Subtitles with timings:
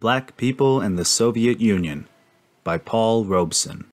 [0.00, 2.08] Black People and the Soviet Union
[2.64, 3.84] by Paul Robeson.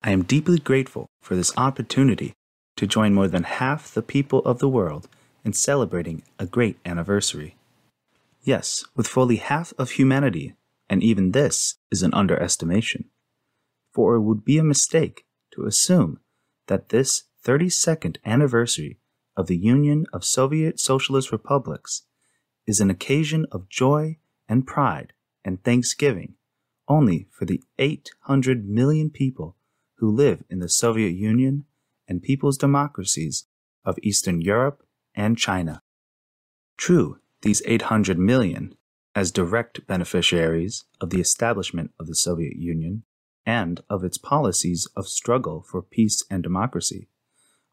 [0.00, 2.34] I am deeply grateful for this opportunity
[2.76, 5.08] to join more than half the people of the world
[5.44, 7.56] in celebrating a great anniversary.
[8.44, 10.54] Yes, with fully half of humanity,
[10.88, 13.06] and even this is an underestimation.
[13.92, 16.20] For it would be a mistake to assume
[16.68, 19.00] that this 32nd anniversary
[19.36, 22.02] of the Union of Soviet Socialist Republics
[22.68, 24.19] is an occasion of joy
[24.50, 25.14] and pride
[25.44, 26.34] and thanksgiving
[26.88, 29.56] only for the 800 million people
[29.98, 31.64] who live in the Soviet Union
[32.08, 33.46] and people's democracies
[33.84, 34.82] of Eastern Europe
[35.14, 35.82] and China.
[36.76, 38.74] True, these 800 million,
[39.14, 43.04] as direct beneficiaries of the establishment of the Soviet Union
[43.46, 47.08] and of its policies of struggle for peace and democracy,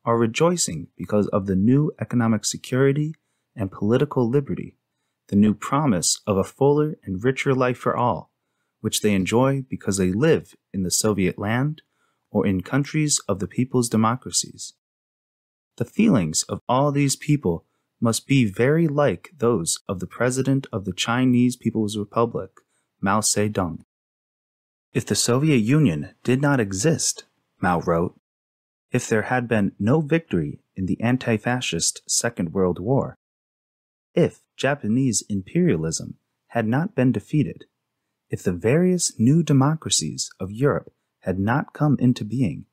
[0.06, 3.16] are rejoicing because of the new economic security
[3.56, 4.78] and political liberty,
[5.28, 8.32] the new promise of a fuller and richer life for all,
[8.82, 11.82] which they enjoy because they live in the Soviet land
[12.32, 14.74] or in countries of the people's democracies.
[15.78, 17.66] The feelings of all these people
[18.00, 22.52] must be very like those of the President of the Chinese People's Republic,
[23.02, 23.82] Mao Zedong.
[24.94, 27.26] If the Soviet Union did not exist,
[27.62, 28.20] Mao wrote,
[28.92, 33.18] if there had been no victory in the anti fascist Second World War,
[34.16, 36.16] if Japanese imperialism
[36.48, 37.66] had not been defeated,
[38.30, 42.66] if the various new democracies of Europe had not come into being,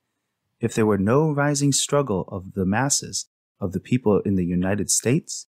[0.61, 3.27] if there were no rising struggle of the masses
[3.61, 5.47] of the people in the United States,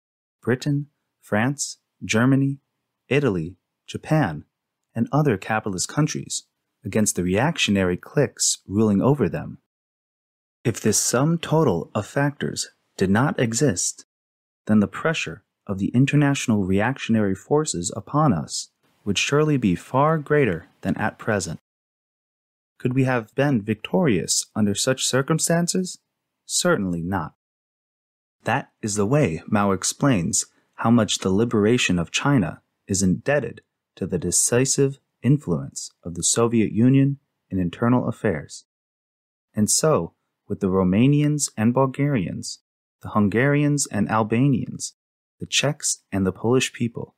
[0.41, 0.88] Britain,
[1.19, 2.59] France, Germany,
[3.07, 3.55] Italy,
[3.88, 4.45] Japan,
[4.94, 6.45] and other capitalist countries
[6.85, 9.57] against the reactionary cliques ruling over them,
[10.63, 14.05] if this sum total of factors did not exist,
[14.67, 18.72] then the pressure of the international reactionary forces upon us
[19.06, 21.59] would surely be far greater than at present.
[22.80, 26.00] Could we have been victorious under such circumstances?
[26.46, 27.35] Certainly not.
[28.46, 33.62] That is the way Mao explains how much the liberation of China is indebted
[33.96, 37.19] to the decisive influence of the Soviet Union
[37.51, 38.66] in internal affairs.
[39.53, 40.13] And so,
[40.47, 42.59] with the Romanians and Bulgarians,
[43.01, 44.96] the Hungarians and Albanians,
[45.39, 47.16] the Czechs and the Polish people.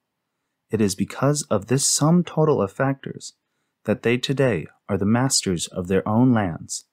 [0.69, 3.33] It is because of this sum total of factors
[3.85, 6.85] that they today are the masters of their own lands,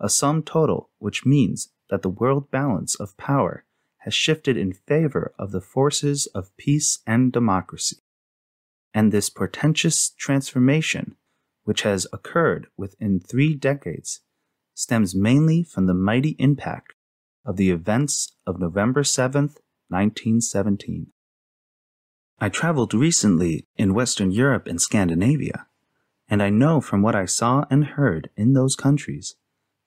[0.00, 3.64] a sum total which means that the world balance of power
[3.98, 7.98] has shifted in favor of the forces of peace and democracy.
[8.92, 11.16] And this portentous transformation,
[11.64, 14.20] which has occurred within three decades,
[14.74, 16.94] stems mainly from the mighty impact
[17.44, 19.56] of the events of November 7th,
[19.92, 21.12] 1917.
[22.40, 25.66] I traveled recently in Western Europe and Scandinavia,
[26.28, 29.36] and I know from what I saw and heard in those countries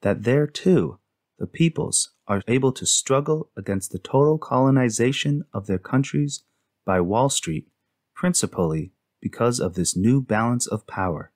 [0.02, 1.00] that there too
[1.38, 6.44] the peoples are able to struggle against the total colonization of their countries
[6.86, 7.68] by Wall Street,
[8.14, 11.32] principally because of this new balance of power.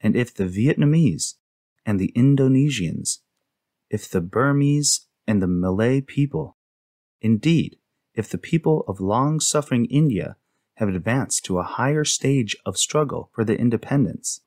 [0.00, 1.34] And if the Vietnamese
[1.86, 3.18] and the Indonesians,
[3.88, 6.56] if the Burmese and the Malay people,
[7.20, 7.76] indeed,
[8.14, 10.36] if the people of long suffering India
[10.74, 14.40] have advanced to a higher stage of struggle for their independence,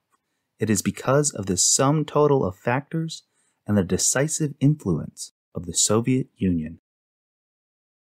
[0.59, 3.23] it is because of the sum total of factors
[3.67, 6.79] and the decisive influence of the Soviet Union.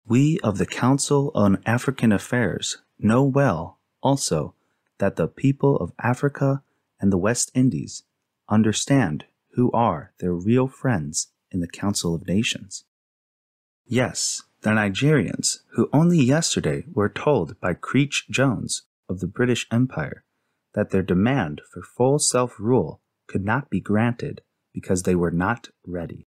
[0.08, 4.54] We of the Council on African Affairs know well also
[5.00, 6.62] that the people of Africa
[7.00, 8.04] and the West Indies
[8.48, 12.86] understand who are their real friends in the Council of Nations.
[13.88, 20.24] Yes, the Nigerians, who only yesterday were told by Creech Jones of the British Empire
[20.74, 24.42] that their demand for full self rule could not be granted
[24.74, 26.28] because they were not ready.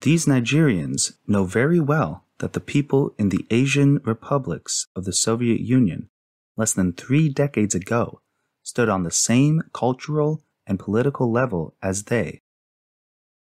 [0.00, 5.60] These Nigerians know very well that the people in the Asian republics of the Soviet
[5.60, 6.08] Union
[6.56, 8.22] less than three decades ago
[8.62, 12.40] stood on the same cultural and political level as they.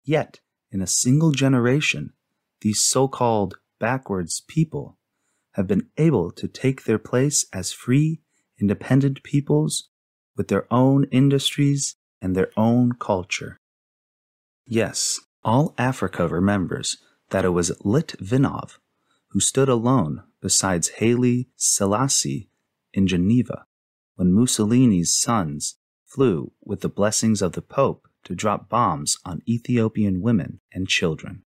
[0.04, 0.40] Yet,
[0.70, 2.12] in a single generation,
[2.62, 4.96] these so called backwards people
[5.52, 8.20] have been able to take their place as free,
[8.60, 9.88] independent peoples
[10.36, 13.58] with their own industries and their own culture.
[14.64, 16.96] Yes, all Africa remembers
[17.30, 18.78] that it was Litvinov
[19.28, 22.48] who stood alone besides Haile Selassie
[22.92, 23.64] in Geneva
[24.16, 30.20] when Mussolini's sons flew with the blessings of the Pope to drop bombs on Ethiopian
[30.20, 31.42] women and children.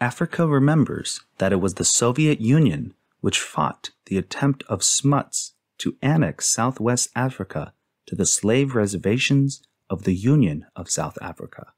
[0.00, 5.96] Africa remembers that it was the Soviet Union which fought the attempt of Smuts to
[6.00, 7.74] annex Southwest Africa
[8.06, 11.74] to the slave reservations of the Union of South Africa.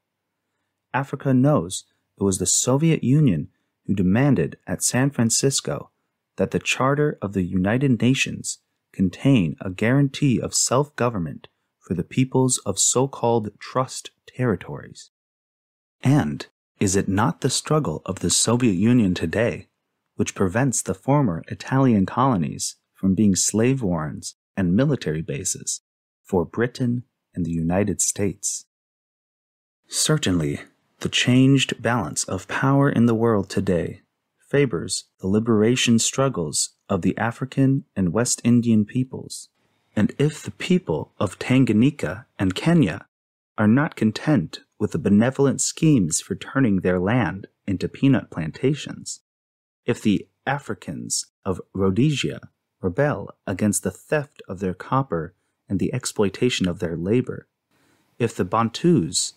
[0.93, 1.83] Africa knows
[2.17, 3.49] it was the Soviet Union
[3.85, 5.89] who demanded at San Francisco
[6.37, 8.59] that the Charter of the United Nations
[8.93, 15.11] contain a guarantee of self government for the peoples of so called trust territories.
[16.01, 16.47] And
[16.83, 19.69] is it not the struggle of the Soviet Union today
[20.17, 25.79] which prevents the former Italian colonies from being slave warrens and military bases
[26.25, 27.03] for Britain
[27.33, 28.65] and the United States?
[29.87, 30.59] Certainly,
[30.99, 34.01] the changed balance of power in the world today
[34.49, 39.47] favors the liberation struggles of the African and West Indian peoples.
[39.95, 43.05] And if the people of Tanganyika and Kenya
[43.57, 49.21] are not content with the benevolent schemes for turning their land into peanut plantations,
[49.85, 52.49] if the Africans of Rhodesia
[52.81, 55.35] rebel against the theft of their copper
[55.69, 57.47] and the exploitation of their labor,
[58.19, 59.35] if the Bantus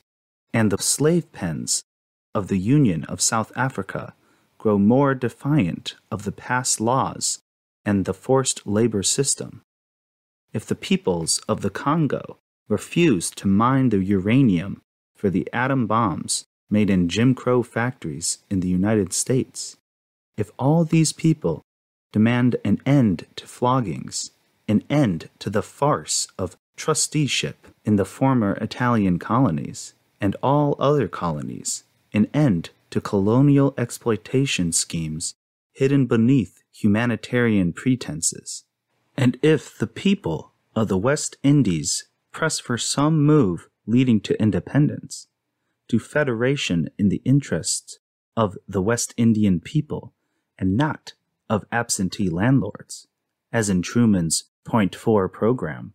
[0.52, 1.84] and the slave pens
[2.34, 4.16] of the Union of South Africa
[4.58, 7.38] grow more defiant of the past laws
[7.84, 9.62] and the forced labor system.
[10.52, 14.82] If the peoples of the Congo refuse to mine the uranium
[15.16, 19.76] for the atom bombs made in Jim Crow factories in the United States,
[20.36, 21.62] if all these people
[22.12, 24.30] demand an end to floggings,
[24.68, 31.08] an end to the farce of trusteeship in the former Italian colonies and all other
[31.08, 35.34] colonies, an end to colonial exploitation schemes
[35.72, 38.64] hidden beneath humanitarian pretenses.
[39.16, 45.28] And if the people of the West Indies press for some move leading to independence,
[45.88, 47.98] to federation in the interests
[48.36, 50.12] of the West Indian people
[50.58, 51.14] and not
[51.48, 53.06] of absentee landlords,
[53.52, 55.94] as in Truman's Point Four program,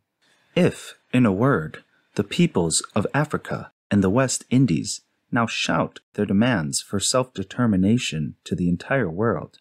[0.56, 1.84] if, in a word,
[2.16, 5.02] the peoples of Africa and the West Indies
[5.32, 9.60] now shout their demands for self determination to the entire world?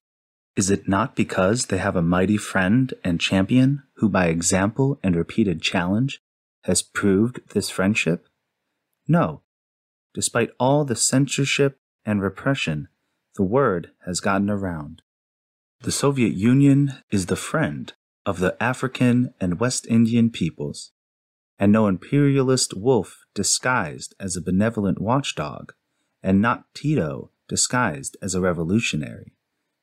[0.57, 5.15] Is it not because they have a mighty friend and champion who, by example and
[5.15, 6.21] repeated challenge,
[6.65, 8.29] has proved this friendship?
[9.07, 9.43] No.
[10.15, 12.89] Despite all the censorship and repression,
[13.37, 15.03] the word has gotten around.
[15.83, 17.93] The Soviet Union is the friend
[18.27, 20.93] of the African and West Indian peoples
[21.61, 25.75] and no imperialist wolf disguised as a benevolent watchdog,
[26.23, 29.35] and not Tito disguised as a revolutionary,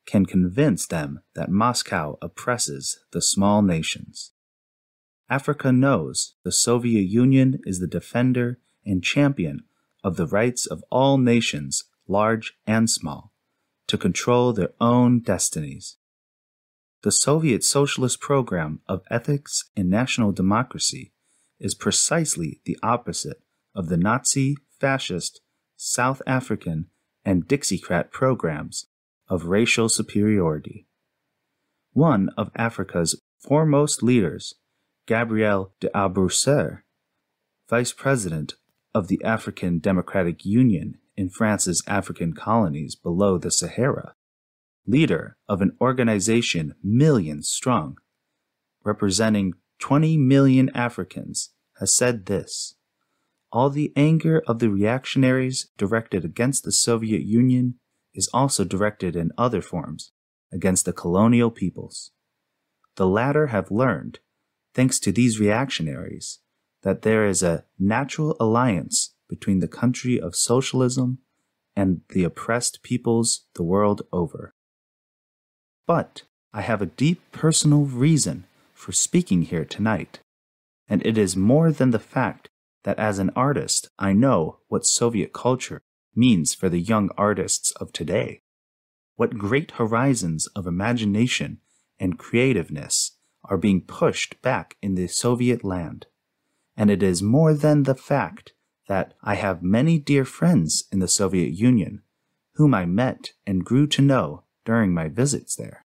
[0.04, 4.32] can convince them that Moscow oppresses the small nations.
[5.30, 9.64] Africa knows the Soviet Union is the defender and champion
[10.02, 13.32] of the rights of all nations, large and small,
[13.88, 15.96] to control their own destinies.
[17.02, 21.12] The Soviet Socialist program of ethics and national democracy
[21.60, 23.42] is precisely the opposite
[23.74, 25.40] of the Nazi, fascist,
[25.76, 26.86] South African,
[27.24, 28.86] and Dixiecrat programs
[29.28, 30.86] of racial superiority.
[31.92, 34.54] One of Africa's foremost leaders,
[35.08, 36.82] Gabriel d'Arboussier,
[37.66, 38.56] vice president
[38.94, 44.14] of the African Democratic Union in France's African colonies below the Sahara,
[44.86, 47.96] leader of an organization millions strong,
[48.84, 52.74] representing 20 million Africans, has said this
[53.50, 57.76] All the anger of the reactionaries directed against the Soviet Union
[58.12, 60.12] is also directed in other forms
[60.52, 62.10] against the colonial peoples.
[62.96, 64.18] The latter have learned,
[64.74, 66.40] thanks to these reactionaries,
[66.82, 71.18] that there is a natural alliance between the country of socialism
[71.76, 74.54] and the oppressed peoples the world over.
[75.86, 76.22] But
[76.52, 80.20] I have a deep personal reason for speaking here tonight,
[80.88, 82.48] and it is more than the fact
[82.84, 85.82] that as an artist I know what Soviet culture
[86.14, 88.40] means for the young artists of today.
[89.16, 91.58] What great horizons of imagination
[91.98, 93.17] and creativeness
[93.48, 96.06] are being pushed back in the Soviet land.
[96.76, 98.52] And it is more than the fact
[98.86, 102.02] that I have many dear friends in the Soviet Union
[102.58, 105.84] whom I met and grew to know during my visits there.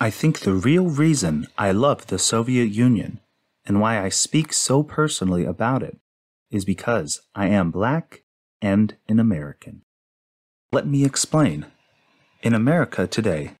[0.00, 3.20] I think the real reason I love the Soviet Union
[3.64, 5.98] and why I speak so personally about it
[6.50, 8.24] is because I am black
[8.60, 9.82] and an American.
[10.72, 11.66] Let me explain.
[12.42, 13.52] In America today,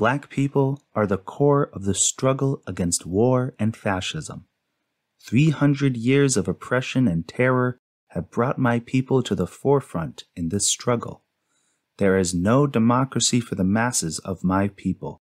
[0.00, 4.46] black people are the core of the struggle against war and fascism.
[5.20, 7.78] 300 years of oppression and terror
[8.08, 11.22] have brought my people to the forefront in this struggle.
[11.98, 15.20] There is no democracy for the masses of my people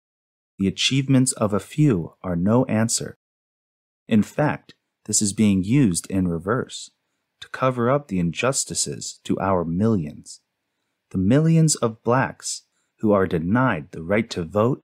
[0.57, 3.17] the achievements of a few are no answer.
[4.07, 6.91] In fact, this is being used in reverse
[7.41, 10.41] to cover up the injustices to our millions.
[11.11, 12.63] The millions of blacks
[13.05, 14.81] who are denied the right to vote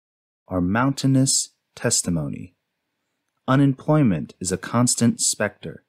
[0.48, 2.54] are mountainous testimony.
[3.48, 5.84] Unemployment is a constant specter.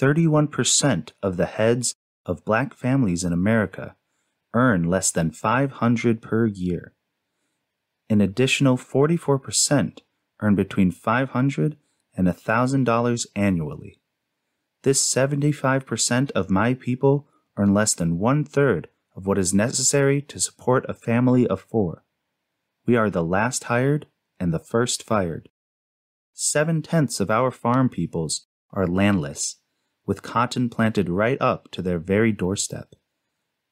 [0.00, 3.96] 31% of the heads of black families in America
[4.54, 6.94] earn less than 500 per year.
[8.08, 9.98] An additional 44%
[10.38, 11.76] earn between 500
[12.16, 13.98] and $1,000 annually.
[14.84, 20.38] This 75% of my people earn less than one third of what is necessary to
[20.38, 22.04] support a family of four.
[22.86, 24.06] We are the last hired
[24.38, 25.48] and the first fired.
[26.34, 29.56] Seven tenths of our farm peoples are landless,
[30.04, 32.94] with cotton planted right up to their very doorstep.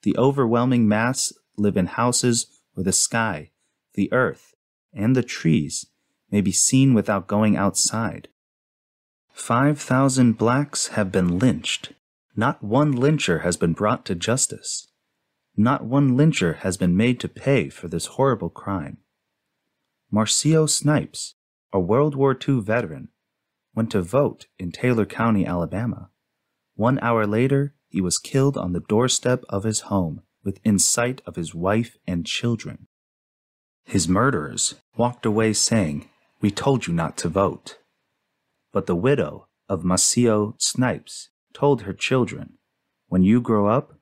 [0.03, 3.51] The overwhelming mass live in houses where the sky,
[3.95, 4.55] the earth,
[4.93, 5.87] and the trees
[6.31, 8.29] may be seen without going outside.
[9.33, 11.93] Five thousand blacks have been lynched.
[12.35, 14.89] Not one lyncher has been brought to justice.
[15.57, 18.99] Not one lyncher has been made to pay for this horrible crime.
[20.11, 21.35] Maceo Snipes,
[21.73, 23.09] a World War II veteran,
[23.75, 26.11] went to vote in Taylor County, Alabama.
[26.75, 31.37] One hour later, he was killed on the doorstep of his home within sight of
[31.37, 32.89] his wife and children.
[33.85, 36.09] His murderers walked away saying,
[36.41, 37.79] We told you not to vote.
[38.73, 42.59] But the widow of Maceo Snipes told her children,
[43.09, 43.95] When you grow up,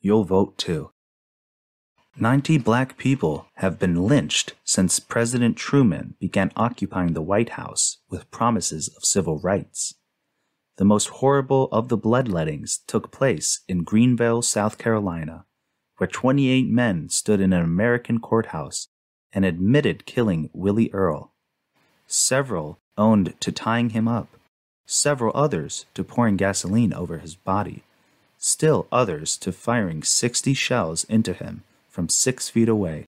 [0.00, 0.90] you'll vote too.
[2.16, 8.30] Ninety black people have been lynched since President Truman began occupying the White House with
[8.30, 9.94] promises of civil rights.
[10.76, 15.44] The most horrible of the bloodlettings took place in Greenville, South Carolina,
[15.98, 18.88] where 28 men stood in an American courthouse
[19.32, 21.32] and admitted killing Willie Earle.
[22.06, 24.28] Several owned to tying him up,
[24.84, 27.84] several others to pouring gasoline over his body,
[28.40, 33.04] still others to firing 60 shells into him from six feet away.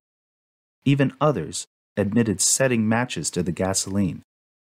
[0.85, 4.23] Even others admitted setting matches to the gasoline,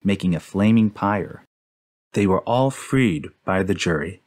[0.02, 1.44] making a flaming pyre.
[2.14, 4.22] They were all freed by the jury,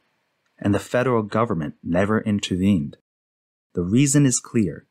[0.58, 2.96] and the federal government never intervened.
[3.74, 4.86] The reason is clear.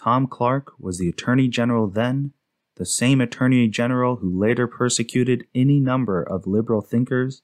[0.00, 2.32] Tom Clark was the Attorney General then
[2.76, 7.42] the same Attorney General who later persecuted any number of liberal thinkers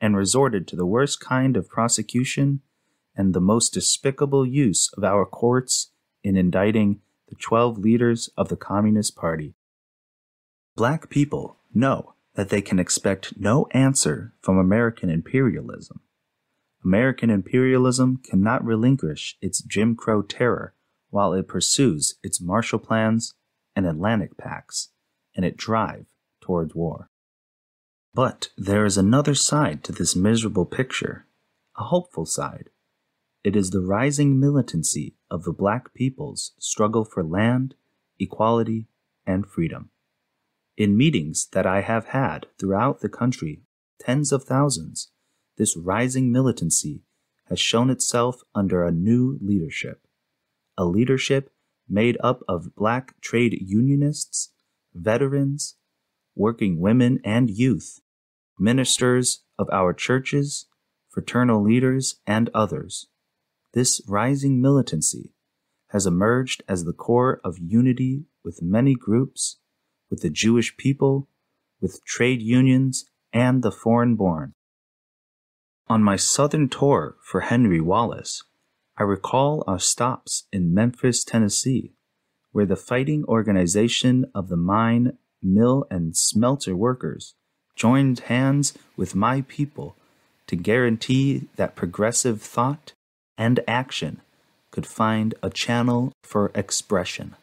[0.00, 2.62] and resorted to the worst kind of prosecution
[3.16, 8.56] and the most despicable use of our courts in indicting the 12 leaders of the
[8.56, 9.54] Communist Party.
[10.76, 16.00] Black people know that they can expect no answer from American imperialism.
[16.84, 20.74] American imperialism cannot relinquish its Jim Crow terror
[21.10, 23.34] while it pursues its Marshall Plans
[23.76, 24.90] and Atlantic Pacts,
[25.34, 26.06] and it drive
[26.40, 27.10] towards war.
[28.14, 31.26] But there is another side to this miserable picture,
[31.76, 32.70] a hopeful side.
[33.42, 37.74] It is the rising militancy of the black people's struggle for land,
[38.18, 38.88] equality,
[39.26, 39.90] and freedom.
[40.76, 43.62] In meetings that I have had throughout the country,
[43.98, 45.10] tens of thousands,
[45.56, 47.02] this rising militancy
[47.48, 50.06] has shown itself under a new leadership,
[50.76, 51.50] a leadership
[51.88, 54.52] made up of black trade unionists,
[54.94, 55.76] veterans,
[56.36, 58.00] working women and youth,
[58.58, 60.66] ministers of our churches,
[61.08, 63.08] fraternal leaders, and others.
[63.72, 65.32] This rising militancy
[65.88, 69.58] has emerged as the core of unity with many groups,
[70.10, 71.28] with the Jewish people,
[71.80, 74.54] with trade unions, and the foreign born.
[75.88, 78.42] On my southern tour for Henry Wallace,
[78.96, 81.94] I recall our stops in Memphis, Tennessee,
[82.52, 87.34] where the fighting organization of the mine, mill, and smelter workers
[87.76, 89.96] joined hands with my people
[90.48, 92.92] to guarantee that progressive thought
[93.40, 94.20] and action
[94.70, 97.34] could find a channel for expression.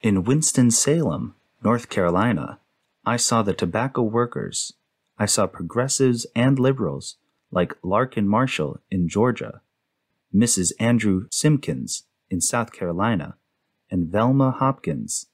[0.00, 2.60] In Winston-Salem, North Carolina,
[3.04, 4.72] I saw the tobacco workers.
[5.18, 7.16] I saw progressives and liberals
[7.50, 9.60] like Larkin Marshall in Georgia
[10.34, 10.72] Mrs.
[10.80, 13.36] Andrew Simpkins in South Carolina,
[13.88, 15.26] and Velma Hopkins,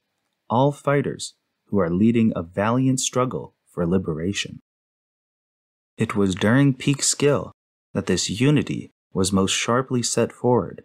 [0.50, 1.34] all fighters
[1.68, 4.60] who are leading a valiant struggle for liberation.
[5.96, 7.52] It was during Peekskill
[7.94, 10.84] that this unity was most sharply set forward.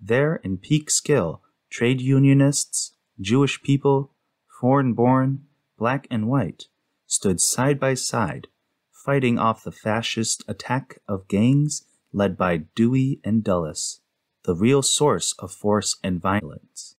[0.00, 4.12] There in Peekskill, trade unionists, Jewish people,
[4.60, 5.46] foreign born,
[5.78, 6.66] black and white,
[7.06, 8.48] stood side by side,
[8.90, 14.00] fighting off the fascist attack of gangs led by Dewey and Dulles,
[14.44, 16.96] the real source of force and violence.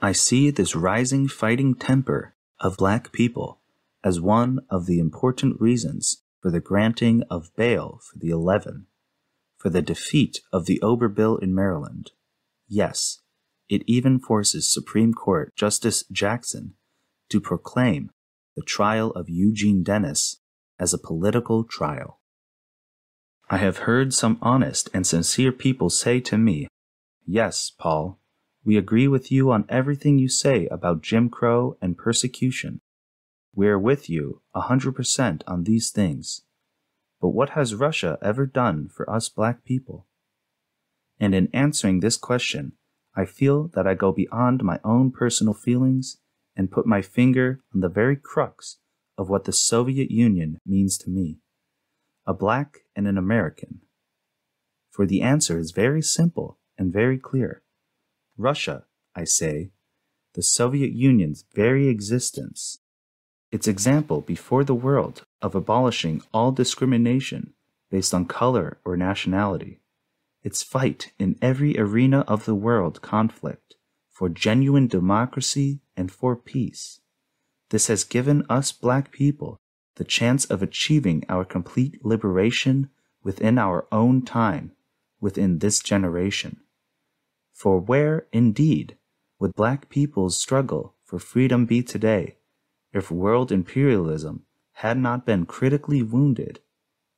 [0.00, 3.60] I see this rising fighting temper of black people
[4.02, 8.86] as one of the important reasons for the granting of bail for the Eleven,
[9.64, 12.10] for the defeat of the Ober Bill in Maryland.
[12.68, 13.22] Yes,
[13.66, 16.74] it even forces Supreme Court Justice Jackson
[17.30, 18.10] to proclaim
[18.56, 20.36] the trial of Eugene Dennis
[20.78, 22.20] as a political trial.
[23.48, 26.68] I have heard some honest and sincere people say to me,
[27.26, 28.20] Yes, Paul,
[28.66, 32.82] we agree with you on everything you say about Jim Crow and persecution.
[33.54, 36.42] We are with you a hundred percent on these things.
[37.24, 40.06] But what has Russia ever done for us black people?
[41.18, 42.72] And in answering this question,
[43.16, 46.18] I feel that I go beyond my own personal feelings
[46.54, 48.76] and put my finger on the very crux
[49.16, 51.38] of what the Soviet Union means to me
[52.26, 53.80] a black and an American.
[54.90, 57.62] For the answer is very simple and very clear.
[58.36, 58.84] Russia,
[59.16, 59.70] I say,
[60.34, 62.80] the Soviet Union's very existence,
[63.50, 67.52] its example before the world of abolishing all discrimination
[67.90, 69.78] based on color or nationality,
[70.42, 73.76] its fight in every arena of the world conflict
[74.10, 77.00] for genuine democracy and for peace.
[77.68, 79.58] This has given us black people
[79.96, 82.88] the chance of achieving our complete liberation
[83.22, 84.72] within our own time,
[85.20, 86.60] within this generation.
[87.52, 88.96] For where, indeed,
[89.38, 92.38] would black people's struggle for freedom be today
[92.94, 96.60] if world imperialism had not been critically wounded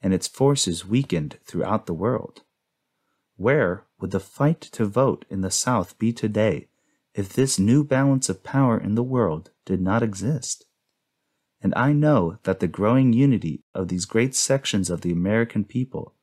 [0.00, 2.42] and its forces weakened throughout the world?
[3.36, 6.68] Where would the fight to vote in the South be today
[7.14, 10.66] if this new balance of power in the world did not exist?
[11.60, 16.14] And I know that the growing unity of these great sections of the American people,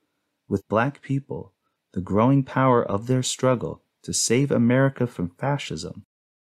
[0.48, 1.54] with black people,
[1.94, 6.06] the growing power of their struggle to save America from fascism,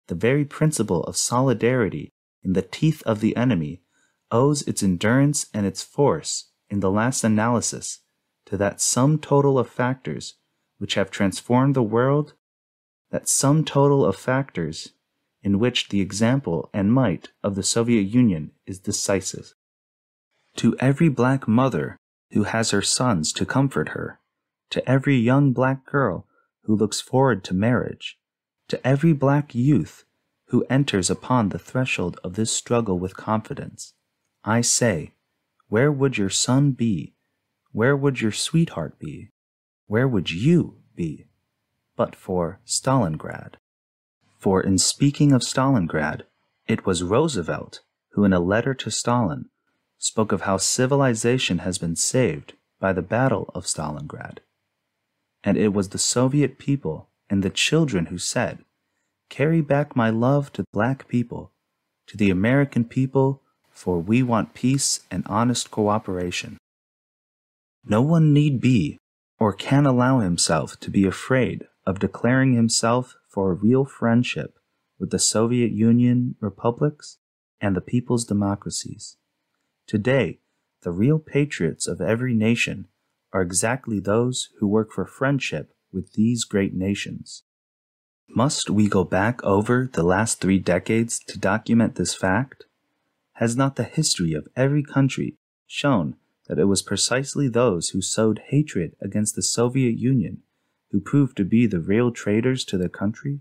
[0.08, 2.12] the very principle of solidarity
[2.42, 3.82] in the teeth of the enemy,
[4.34, 8.00] owes its endurance and its force, in the last analysis,
[8.44, 10.34] to that sum total of factors
[10.78, 12.34] which have transformed the world,
[13.10, 14.90] that sum total of factors
[15.42, 19.54] in which the example and might of the Soviet Union is decisive.
[20.56, 21.96] To every black mother
[22.32, 24.18] who has her sons to comfort her,
[24.70, 26.26] to every young black girl
[26.64, 28.18] who looks forward to marriage,
[28.68, 30.04] to every black youth
[30.46, 33.93] who enters upon the threshold of this struggle with confidence,
[34.44, 35.12] I say,
[35.68, 37.14] where would your son be?
[37.72, 39.30] Where would your sweetheart be?
[39.86, 41.26] Where would you be?
[41.96, 43.54] But for Stalingrad.
[44.38, 46.22] For in speaking of Stalingrad,
[46.66, 47.80] it was Roosevelt
[48.10, 49.46] who, in a letter to Stalin,
[49.98, 54.38] spoke of how civilization has been saved by the Battle of Stalingrad.
[55.42, 58.64] And it was the Soviet people and the children who said,
[59.30, 61.52] Carry back my love to black people,
[62.06, 63.42] to the American people,
[63.74, 66.56] for we want peace and honest cooperation.
[67.84, 68.98] No one need be
[69.38, 74.58] or can allow himself to be afraid of declaring himself for a real friendship
[74.98, 77.18] with the Soviet Union republics
[77.60, 79.16] and the people's democracies.
[79.86, 80.38] Today,
[80.82, 82.86] the real patriots of every nation
[83.32, 87.42] are exactly those who work for friendship with these great nations.
[88.28, 92.64] Must we go back over the last three decades to document this fact?
[93.38, 96.16] Has not the history of every country shown
[96.46, 100.42] that it was precisely those who sowed hatred against the Soviet Union
[100.90, 103.40] who proved to be the real traitors to their country?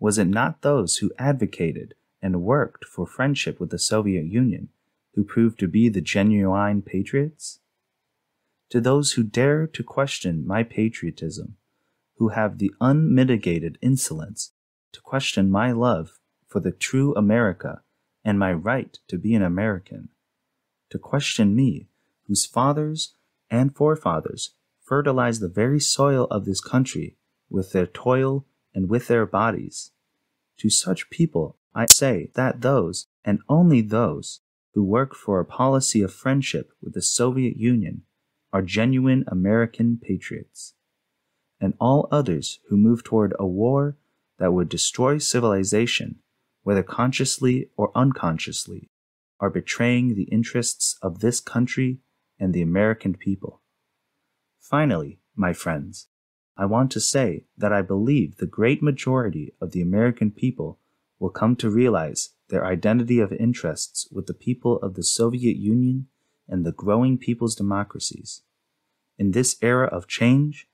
[0.00, 4.70] Was it not those who advocated and worked for friendship with the Soviet Union
[5.14, 7.60] who proved to be the genuine patriots?
[8.70, 11.56] To those who dare to question my patriotism,
[12.16, 14.52] who have the unmitigated insolence
[14.92, 17.82] to question my love for the true America
[18.24, 20.08] and my right to be an American,
[20.90, 21.88] to question me,
[22.26, 23.14] whose fathers
[23.50, 27.16] and forefathers fertilize the very soil of this country
[27.50, 29.90] with their toil and with their bodies.
[30.58, 34.40] To such people, I say that those, and only those,
[34.74, 38.02] who work for a policy of friendship with the Soviet Union
[38.52, 40.74] are genuine American patriots.
[41.60, 43.96] And all others who move toward a war
[44.38, 46.16] that would destroy civilization,
[46.62, 48.90] whether consciously or unconsciously,
[49.40, 51.98] are betraying the interests of this country
[52.38, 53.60] and the American people.
[54.60, 56.08] Finally, my friends,
[56.56, 60.78] I want to say that I believe the great majority of the American people
[61.18, 66.08] will come to realize their identity of interests with the people of the Soviet Union
[66.48, 68.42] and the growing people's democracies.
[69.18, 70.68] In this era of change,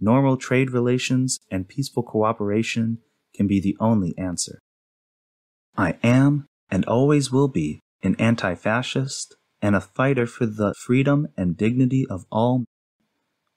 [0.00, 2.98] normal trade relations and peaceful cooperation
[3.34, 4.62] can be the only answer.
[5.78, 11.28] I am and always will be an anti fascist and a fighter for the freedom
[11.36, 12.64] and dignity of all.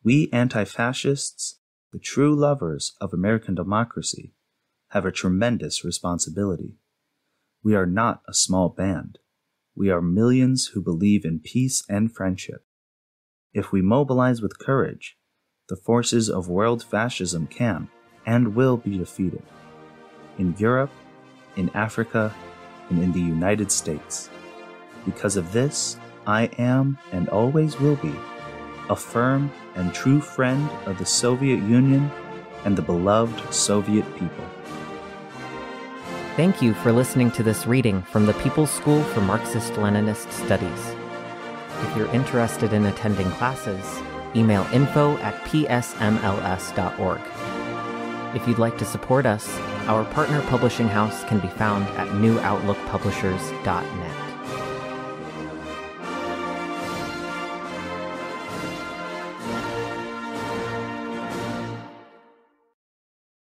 [0.03, 1.59] We anti fascists,
[1.91, 4.33] the true lovers of American democracy,
[4.89, 6.75] have a tremendous responsibility.
[7.63, 9.19] We are not a small band.
[9.75, 12.65] We are millions who believe in peace and friendship.
[13.53, 15.17] If we mobilize with courage,
[15.69, 17.89] the forces of world fascism can
[18.25, 19.43] and will be defeated.
[20.37, 20.91] In Europe,
[21.59, 22.33] in Africa,
[22.89, 24.29] and in the United States.
[25.05, 28.15] Because of this, I am and always will be
[28.89, 32.09] a firm and true friend of the Soviet Union
[32.65, 34.45] and the beloved Soviet people.
[36.35, 40.95] Thank you for listening to this reading from the People's School for Marxist Leninist Studies.
[41.81, 43.85] If you're interested in attending classes,
[44.35, 47.21] email info at psmls.org.
[48.35, 49.47] If you'd like to support us,
[49.89, 54.28] our partner publishing house can be found at newoutlookpublishers.net.